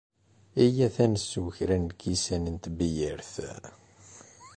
[0.63, 3.33] Iyyat ad nsew kra n lkisan n tebyirt.